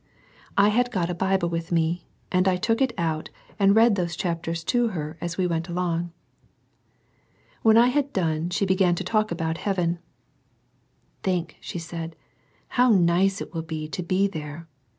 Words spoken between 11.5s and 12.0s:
she